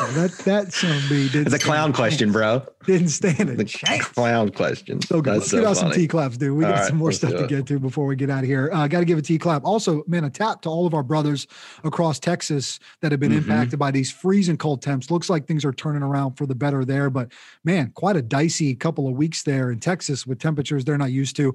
[0.00, 2.62] That that son of a didn't It's a clown question, bro.
[2.84, 4.04] Didn't stand a The chance.
[4.04, 5.00] clown question.
[5.02, 5.34] So good.
[5.34, 5.90] That's Let's so get out some.
[5.92, 6.56] T claps, dude.
[6.56, 8.46] We All got right, some more stuff to get to before we get out of
[8.46, 8.70] here.
[8.72, 9.64] Uh, got to give a T clap.
[9.64, 11.46] Also, man, a tap to all of our brothers
[11.84, 13.38] across Texas that have been Mhm.
[13.38, 15.10] impacted by these freezing cold temps.
[15.10, 17.32] Looks like things are turning around for the better there, but
[17.64, 21.36] man, quite a dicey couple of weeks there in Texas with temperatures they're not used
[21.36, 21.54] to.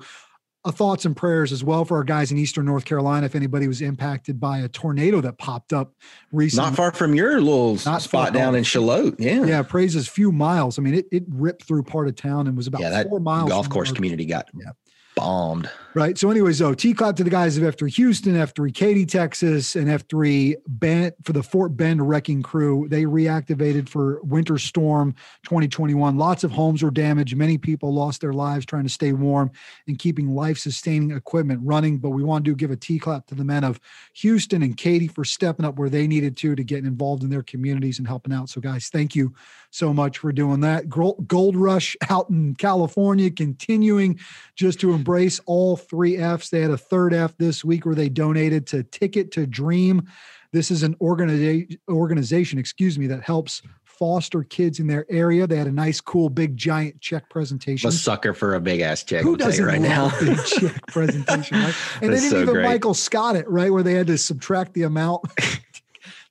[0.64, 3.26] Uh, thoughts and prayers as well for our guys in Eastern North Carolina.
[3.26, 5.96] If anybody was impacted by a tornado that popped up
[6.32, 9.16] recently, Not far from your little Not spot down in Shallotte.
[9.20, 9.44] Yeah.
[9.44, 10.78] yeah, praises few miles.
[10.78, 13.20] I mean, it, it ripped through part of town and was about Yeah, that four
[13.20, 13.50] miles.
[13.50, 14.72] golf course our- community got Yeah.
[15.16, 15.70] Bombed.
[15.94, 16.18] Right.
[16.18, 19.88] So, anyways, though, T clap to the guys of F3 Houston, F3 Katy, Texas, and
[19.88, 22.88] F3 Bend for the Fort Bend wrecking crew.
[22.88, 26.18] They reactivated for Winter Storm 2021.
[26.18, 27.36] Lots of homes were damaged.
[27.36, 29.52] Many people lost their lives trying to stay warm
[29.86, 31.98] and keeping life sustaining equipment running.
[31.98, 33.78] But we want to give a T clap to the men of
[34.14, 37.44] Houston and Katy for stepping up where they needed to to get involved in their
[37.44, 38.48] communities and helping out.
[38.48, 39.34] So, guys, thank you
[39.72, 40.88] so much for doing that.
[40.88, 44.18] Gold Rush out in California continuing
[44.56, 46.50] just to embrace all three F's.
[46.50, 50.08] They had a third F this week where they donated to Ticket to Dream.
[50.52, 55.46] This is an organiza- organization, excuse me, that helps foster kids in their area.
[55.48, 57.88] They had a nice, cool, big, giant check I'm presentation.
[57.88, 59.22] a sucker for a big ass check.
[59.22, 60.06] Who I'll doesn't right now.
[60.06, 61.76] love a big check presentation, right?
[62.02, 62.66] And they didn't so even great.
[62.66, 63.72] Michael Scott it, right?
[63.72, 65.22] Where they had to subtract the amount.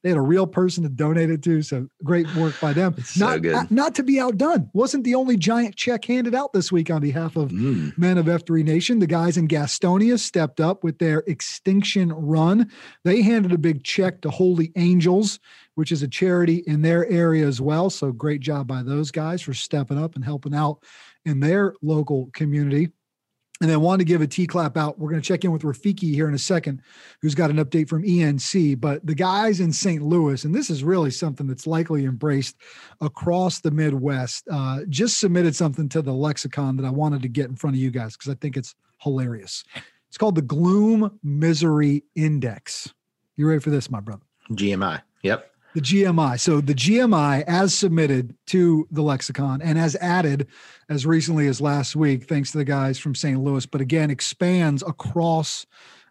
[0.02, 1.60] they had a real person to donate it to.
[1.62, 2.96] So great work by them.
[3.04, 3.70] so not, good.
[3.70, 4.70] not to be outdone.
[4.72, 7.96] Wasn't the only giant check handed out this week on behalf of Mm.
[7.98, 8.98] men of F3 Nation.
[8.98, 12.70] The guys in Gastonia stepped up with their extinction run.
[13.04, 15.38] They handed a big check to Holy Angels,
[15.74, 17.90] which is a charity in their area as well.
[17.90, 20.82] So great job by those guys for stepping up and helping out
[21.26, 22.88] in their local community.
[23.60, 24.98] And then wanted to give a T clap out.
[24.98, 26.80] We're going to check in with Rafiki here in a second,
[27.20, 28.80] who's got an update from ENC.
[28.80, 30.02] But the guys in St.
[30.02, 32.56] Louis, and this is really something that's likely embraced
[33.02, 37.50] across the Midwest, uh, just submitted something to the lexicon that I wanted to get
[37.50, 39.62] in front of you guys because I think it's hilarious.
[40.08, 42.92] It's called the Gloom Misery Index.
[43.36, 44.22] You ready for this, my brother?
[44.50, 45.02] GMI.
[45.22, 45.49] Yep.
[45.74, 46.40] The GMI.
[46.40, 50.48] So the GMI, as submitted to the lexicon and as added
[50.88, 53.40] as recently as last week, thanks to the guys from St.
[53.40, 55.66] Louis, but again expands across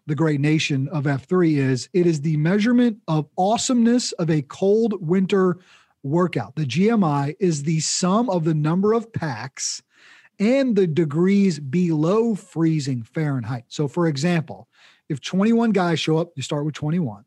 [0.06, 4.94] the great nation of F3 is it is the measurement of awesomeness of a cold
[5.06, 5.58] winter
[6.02, 6.56] workout.
[6.56, 9.82] The GMI is the sum of the number of packs
[10.38, 13.64] and the degrees below freezing Fahrenheit.
[13.68, 14.68] So for example,
[15.10, 17.24] if 21 guys show up, you start with 21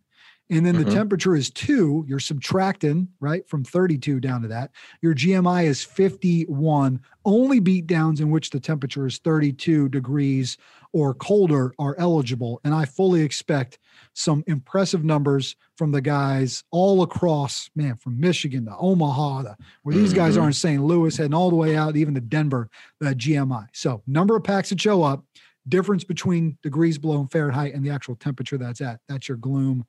[0.50, 0.94] and then the Mhm.
[0.94, 4.72] temperature is two, you're subtracting, right, from 32 down to that.
[5.02, 7.00] Your GMI is 51.
[7.26, 10.58] Only beat downs in which the temperature is 32 degrees
[10.92, 12.60] or colder are eligible.
[12.64, 13.80] And I fully expect
[14.14, 19.96] some impressive numbers from the guys all across, man, from Michigan to Omaha, to, where
[19.96, 20.42] these guys Mhm.
[20.44, 20.84] are in St.
[20.84, 23.68] Louis, heading all the way out, even to Denver, the GMI.
[23.74, 25.26] So, number of packs that show up,
[25.68, 29.00] difference between degrees below in Fahrenheit and the actual temperature that's at.
[29.08, 29.86] That's your gloom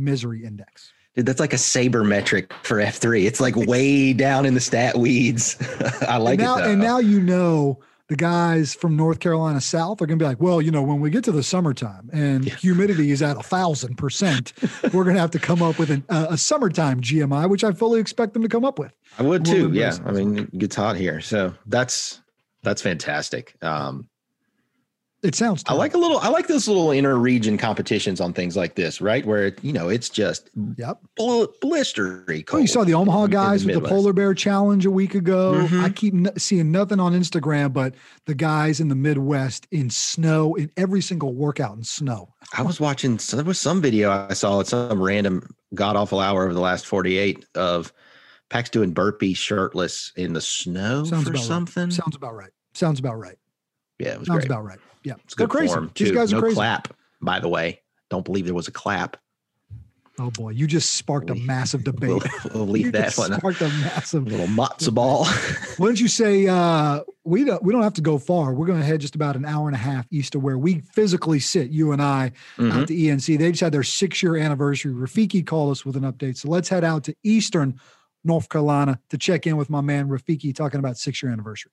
[0.00, 0.92] misery index.
[1.14, 3.24] Dude, that's like a saber metric for F3.
[3.26, 5.56] It's like way down in the stat weeds.
[6.08, 6.62] I like and now, it.
[6.62, 6.70] Though.
[6.70, 10.40] and now you know the guys from North Carolina South are going to be like,
[10.40, 12.54] well, you know, when we get to the summertime and Yeah.
[12.56, 14.52] humidity is at a thousand percent,
[14.92, 17.72] we're going to have to come up with an, uh, a summertime GMI, which I
[17.72, 18.92] fully expect them to come up with.
[19.18, 19.70] I would too.
[19.72, 19.96] Yeah.
[20.04, 21.20] I mean, it gets hot here.
[21.20, 22.20] So that's
[22.62, 23.54] that's fantastic.
[23.62, 24.08] Um,
[25.22, 25.62] It sounds.
[25.66, 26.18] I like a little.
[26.18, 29.24] I like those little inter-region competitions on things like this, right?
[29.26, 30.98] Where you know it's just Yep.
[31.16, 32.62] bl- blistery Oh, cold.
[32.62, 35.66] you saw the Omaha in the guys with the polar bear challenge a week ago.
[35.68, 35.82] Mhm.
[35.84, 40.54] I keep n- seeing nothing on Instagram, but the guys in the Midwest in snow
[40.54, 42.32] in every single workout in snow.
[42.56, 43.18] I was watching.
[43.18, 45.42] So there was some video I saw at some random
[45.74, 47.92] god awful hour over the last forty-eight of
[48.48, 51.84] Pax doing burpee shirtless in the snow Sounds for about something.
[51.84, 51.92] right.
[51.92, 52.50] Sounds about right.
[52.72, 53.36] Sounds about right.
[53.98, 54.50] yeah, it was Sounds great.
[54.50, 54.78] about right.
[55.02, 55.72] Yeah, It's good crazy.
[55.72, 56.14] form These too.
[56.14, 56.54] guys are no crazy.
[56.56, 57.80] clap, by the way.
[58.10, 59.16] Don't believe there was a clap.
[60.18, 62.30] Oh boy, you just sparked a massive We'll, debate.
[62.52, 63.32] we'll You leave that just one.
[63.38, 64.26] Sparked a massive.
[64.26, 65.24] little matzo ball.
[65.78, 68.52] Why don't you say uh, we don't we don't have to go far.
[68.52, 70.80] We're going to head just about an hour and a half east of where we
[70.80, 71.70] physically sit.
[71.70, 72.72] You and I Mhm.
[72.72, 73.38] out to ENC.
[73.38, 74.92] They just had their six year anniversary.
[74.92, 76.36] Rafiki called us with an update.
[76.36, 77.80] So let's head out to Eastern
[78.22, 81.72] North Carolina to check in with my man Rafiki talking about six year anniversary.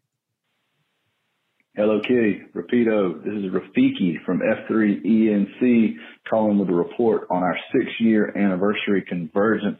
[1.77, 2.41] Hello, Kitty.
[2.55, 3.23] Rapido.
[3.23, 5.93] This is Rafiki from F3 ENC
[6.27, 9.77] calling with a report on our six year anniversary convergence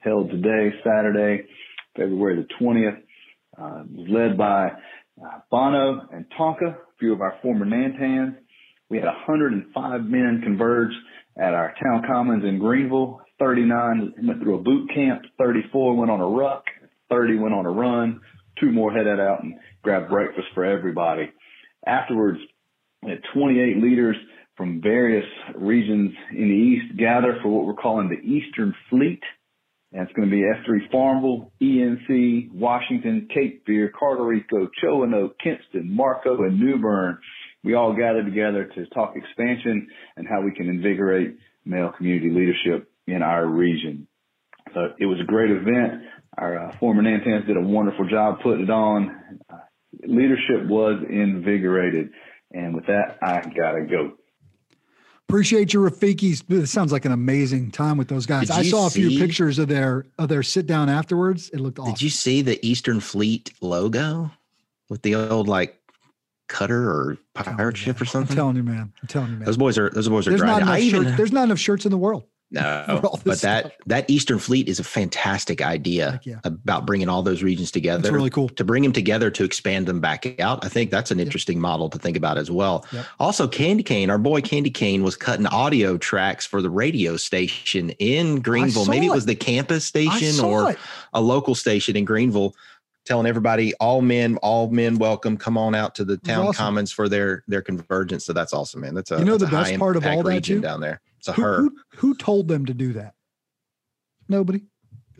[0.00, 1.46] held today, Saturday,
[1.96, 3.00] February the 20th.
[3.58, 4.66] Uh, led by
[5.24, 8.36] uh, Bono and Tonka, a few of our former Nantans.
[8.90, 10.92] We had 105 men converge
[11.38, 13.22] at our town commons in Greenville.
[13.38, 15.22] 39 went through a boot camp.
[15.38, 16.64] 34 went on a ruck.
[17.10, 18.20] 30 went on a run.
[18.60, 21.30] Two more headed out and grabbed breakfast for everybody.
[21.86, 22.38] Afterwards,
[23.02, 24.16] we had 28 leaders
[24.56, 29.22] from various regions in the East gather for what we're calling the Eastern Fleet.
[29.92, 35.94] And it's going to be F3 Farmville, ENC, Washington, Cape Fear, Carter Rico, Choanoke, Kinston,
[35.94, 37.18] Marco, and New Bern.
[37.64, 42.90] We all gather together to talk expansion and how we can invigorate male community leadership
[43.06, 44.06] in our region.
[44.74, 46.02] So it was a great event.
[46.36, 49.40] Our uh, former Nantans did a wonderful job putting it on.
[50.06, 52.10] Leadership was invigorated.
[52.52, 54.12] And with that, I gotta go.
[55.28, 56.42] Appreciate your Rafiki's.
[56.48, 58.48] It sounds like an amazing time with those guys.
[58.48, 61.50] Did I saw a few pictures of their of their sit down afterwards.
[61.50, 61.92] It looked awesome.
[61.92, 64.30] Did you see the Eastern Fleet logo
[64.88, 65.78] with the old like
[66.48, 68.30] cutter or pirate ship or something?
[68.32, 68.92] I'm telling you, man.
[69.02, 69.44] I'm telling you, man.
[69.44, 70.68] Those boys are those boys are There's not grinding.
[70.68, 71.16] enough I even shirts.
[71.18, 72.24] There's not enough shirts in the world.
[72.50, 73.72] No, for all this but that stuff.
[73.86, 76.40] that Eastern Fleet is a fantastic idea yeah.
[76.44, 78.02] about bringing all those regions together.
[78.02, 78.48] That's really cool.
[78.50, 80.64] to bring them together to expand them back out.
[80.64, 82.86] I think that's an interesting model to think about as well.
[82.92, 83.06] Yep.
[83.20, 87.90] Also, Candy Cane, our boy Candy Cane was cutting audio tracks for the radio station
[87.98, 88.86] in Greenville.
[88.86, 89.14] Maybe it it.
[89.14, 90.78] was the campus station or it.
[91.12, 92.54] a local station in Greenville.
[93.04, 95.38] Telling everybody, all men, all men, welcome.
[95.38, 96.54] Come on out to the town awesome.
[96.58, 98.26] commons for their their convergence.
[98.26, 98.94] So that's awesome, man.
[98.94, 100.60] That's a You know the best part of all that, region too?
[100.60, 101.00] down there.
[101.18, 101.56] It's a Who, her.
[101.60, 103.14] who, who told them to do that?
[104.28, 104.62] Nobody.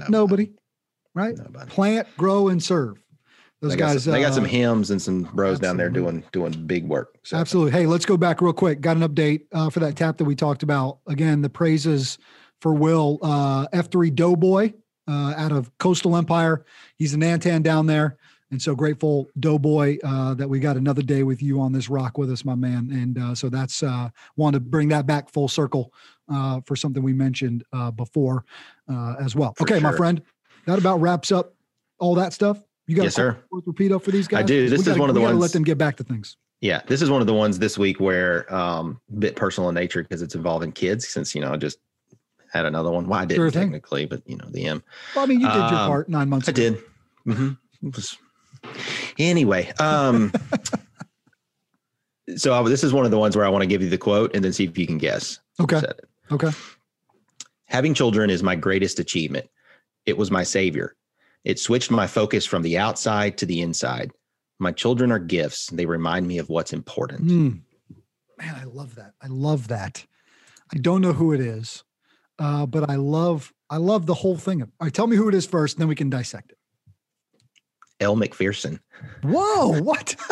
[0.08, 0.52] Nobody.
[1.14, 1.36] Right?
[1.36, 1.70] Nobody.
[1.70, 3.02] Plant, grow, and serve.
[3.60, 4.04] Those They got, guys.
[4.04, 7.18] some, they got uh, some hymns and some bros down there doing doing big work.
[7.24, 7.72] So Absolutely.
[7.72, 8.80] Hey, let's go back real quick.
[8.80, 11.00] Got an update uh, for that tap that we talked about.
[11.08, 12.18] Again, the praises
[12.60, 14.74] for Will uh, F3 Doughboy
[15.08, 16.64] uh, out of Coastal Empire.
[16.98, 18.17] He's an Nantan down there.
[18.50, 22.16] And so grateful, Doughboy, uh, that we got another day with you on this rock
[22.16, 22.88] with us, my man.
[22.92, 25.92] And uh, so that's uh, wanted to bring that back full circle
[26.32, 28.44] uh, for something we mentioned uh, before
[28.90, 29.52] uh, as well.
[29.54, 30.22] For okay, my friend,
[30.66, 31.54] that about wraps up
[31.98, 32.62] all that stuff.
[32.86, 33.38] You got Yes, a sir.
[33.50, 34.40] repeat for these guys?
[34.40, 34.62] I do.
[34.64, 36.36] We This is gotta- one of the ones- Let them get back to things.
[36.62, 39.74] Yeah, this is one of the ones this week where um a bit personal in
[39.74, 41.06] nature because it's involving kids.
[41.06, 41.78] Since you know, I just
[42.50, 43.06] had another one.
[43.06, 44.82] Well, I didn't Sure technically, but you know, the M.
[45.14, 46.62] Well, I mean, you did your Um, part nine months I ago.
[46.62, 46.82] did.
[47.24, 47.50] hmm
[47.86, 48.16] It was
[49.18, 49.72] anyway.
[49.78, 50.32] Um,
[52.36, 53.98] so I, this is one of the ones where I want to give you the
[53.98, 55.38] quote and then see if you can guess.
[55.60, 55.82] Okay.
[56.30, 56.50] Okay.
[57.66, 59.48] Having children is my greatest achievement.
[60.06, 60.94] It was my savior.
[61.44, 64.10] It switched my focus from the outside to the inside.
[64.58, 65.68] My children are gifts.
[65.68, 67.26] They remind me of what's important.
[67.26, 67.60] Mm.
[68.38, 69.14] Man, I love that.
[69.22, 70.04] I love that.
[70.72, 71.84] I don't know who it is,
[72.38, 74.62] uh, but I love I love the whole thing.
[74.62, 76.57] All right, tell me who it is first, and then we can dissect it.
[78.00, 78.80] Elle Macpherson.
[79.22, 80.16] Whoa, what?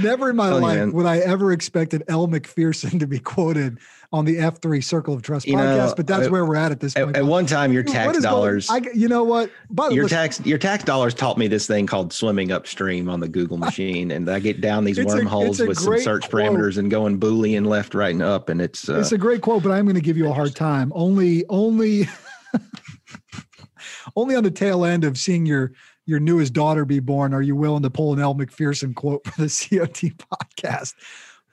[0.00, 0.92] Never in my you, life man.
[0.92, 3.78] would I ever expected Elle Macpherson to be quoted
[4.14, 6.70] on the F3 Circle of Trust You know, podcast, but that's at- where we're at
[6.70, 7.10] at this point.
[7.10, 9.50] At, at one time, your Dude, tax what is going- dollars, I, you know what?
[9.70, 13.18] By your way, tax, your tax dollars taught me this thing called swimming upstream on
[13.18, 16.42] the Google machine, and I get down these wormholes a with some search quote.
[16.44, 19.64] parameters and going boolean left, right, and up, and it's uh, it's a great quote,
[19.64, 20.92] but I'm going to give you a hard time.
[20.94, 22.06] Only, only,
[24.16, 25.72] only on the tail end of seeing your
[26.06, 29.40] your newest daughter be born are you willing to pull an Elle Macpherson quote for
[29.42, 30.92] the COT podcast.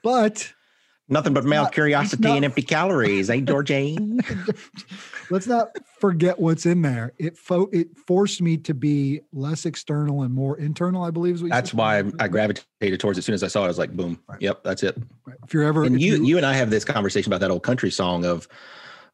[0.03, 0.53] But
[1.11, 4.21] nothing but male not- curiosity not- and empty calories, eh, Georgine?
[5.29, 5.69] let's not
[5.99, 7.13] forget what's in there.
[7.19, 11.03] It fo- it forced me to be less external and more internal.
[11.03, 13.17] I believe is what That's why I gravitated towards.
[13.17, 13.21] it.
[13.21, 14.19] As soon as I saw it, I was like, "Boom!
[14.39, 15.37] Yep, that's it." Right.
[15.43, 17.63] If you're ever And if you, you and I have this conversation about that old
[17.63, 18.47] country song of,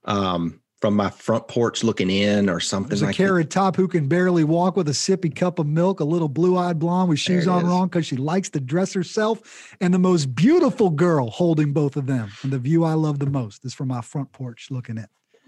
[0.05, 2.89] um, from my front porch looking in, or something like that.
[2.89, 3.23] There's a like that.
[3.23, 6.77] carrot top who can barely walk with a sippy cup of milk, a little blue-eyed
[6.77, 7.67] blonde with shoes on is.
[7.67, 12.05] wrong because she likes to dress herself, and the most beautiful girl holding both of
[12.05, 12.29] them.
[12.43, 15.07] And the view I love the most is from my front porch looking in.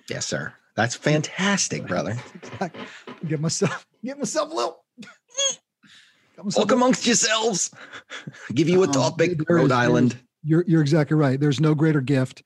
[0.10, 0.51] Yes, sir.
[0.76, 2.18] That's fantastic, brother.
[3.28, 4.84] Get myself, get myself a little.
[6.36, 7.70] Got myself Look a- amongst yourselves.
[8.53, 10.18] Give you a Um, topic, is- Rhode Island.
[10.41, 11.38] You're you're exactly right.
[11.39, 12.43] There's no greater gift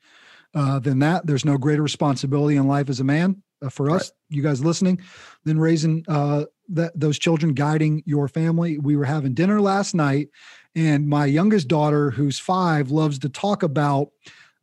[0.53, 1.25] uh, than that.
[1.25, 4.37] There's no greater responsibility in life as a man uh, for us, right.
[4.37, 5.01] you guys listening,
[5.45, 8.77] than raising uh, that those children, guiding your family.
[8.77, 10.29] We were having dinner last night,
[10.75, 14.09] and my youngest daughter, who's five, loves to talk about.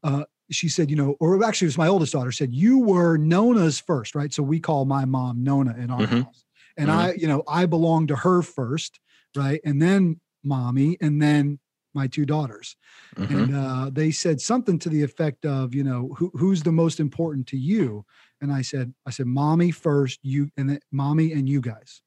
[0.03, 3.17] Uh, she said, you know, or actually, it was my oldest daughter said, you were
[3.17, 4.33] Nona's first, right?
[4.33, 6.23] So we call my mom Nona in our mm-hmm.
[6.23, 6.45] house,
[6.77, 6.99] and mm-hmm.
[6.99, 8.99] I, you know, I belong to her first,
[9.37, 11.59] right, and then mommy, and then
[11.95, 12.77] my two daughters.
[13.17, 13.37] Mm-hmm.
[13.37, 17.01] and uh, they said something to the effect of you know who, who's the most
[17.01, 18.05] important to you?
[18.41, 22.03] And i said i said mommy first you and then mommy and you guys.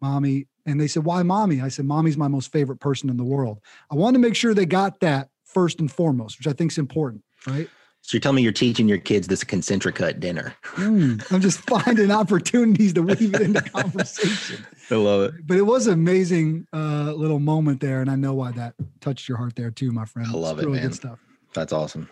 [0.00, 1.60] Mommy and they said why mommy?
[1.60, 3.60] I said mommy's my most favorite person in the world.
[3.90, 6.78] I wanted to make sure they got that first and foremost which i think is
[6.78, 7.68] important right
[8.02, 10.54] so you're telling me you're teaching your kids this concentric cut dinner.
[10.76, 14.64] Mm, I'm just finding opportunities to weave it into conversation.
[14.90, 15.46] I love it.
[15.46, 19.28] But it was an amazing uh, little moment there, and I know why that touched
[19.28, 20.28] your heart there too, my friend.
[20.28, 20.88] I love it's it, really man.
[20.88, 21.18] Good stuff.
[21.52, 22.08] That's awesome.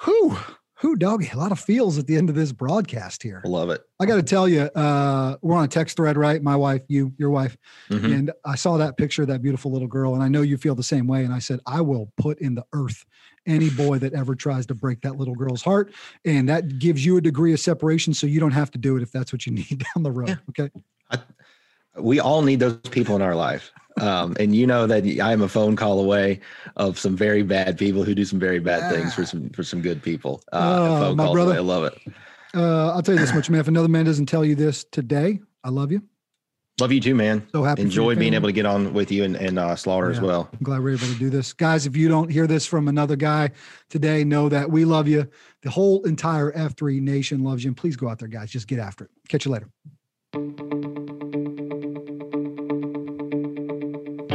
[0.00, 0.36] Who?
[0.80, 1.28] Who, doggy?
[1.32, 3.42] A lot of feels at the end of this broadcast here.
[3.44, 3.80] I love it.
[3.98, 6.40] I got to tell you, uh, we're on a text thread, right?
[6.40, 7.56] My wife, you, your wife,
[7.90, 8.12] mm-hmm.
[8.12, 10.76] and I saw that picture of that beautiful little girl, and I know you feel
[10.76, 11.24] the same way.
[11.24, 13.04] And I said, I will put in the earth
[13.48, 15.92] any boy that ever tries to break that little girl's heart,
[16.24, 19.02] and that gives you a degree of separation, so you don't have to do it
[19.02, 20.28] if that's what you need down the road.
[20.28, 20.36] Yeah.
[20.50, 20.70] Okay.
[21.10, 21.18] I,
[21.98, 23.72] we all need those people in our life.
[24.00, 26.40] Um, and you know that I am a phone call away
[26.76, 28.90] of some very bad people who do some very bad yeah.
[28.90, 30.42] things for some for some good people.
[30.52, 31.58] Uh, uh my brother, away.
[31.58, 31.98] I love it.
[32.54, 33.60] Uh, I'll tell you this much, man.
[33.60, 36.02] If another man doesn't tell you this today, I love you.
[36.80, 37.46] Love you too, man.
[37.52, 37.82] So happy.
[37.82, 40.16] Enjoy being able to get on with you and, and uh, Slaughter yeah.
[40.16, 40.48] as well.
[40.52, 41.86] I'm glad we're able to do this, guys.
[41.86, 43.50] If you don't hear this from another guy
[43.90, 45.28] today, know that we love you.
[45.62, 48.50] The whole entire F3 Nation loves you, and please go out there, guys.
[48.50, 49.10] Just get after it.
[49.28, 50.87] Catch you later.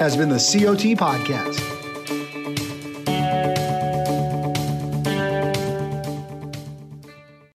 [0.00, 1.69] has been the COT Podcast.